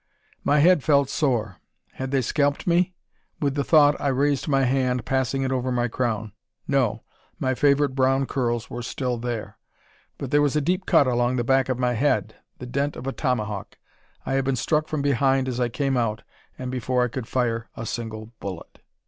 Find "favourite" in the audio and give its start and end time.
7.53-7.93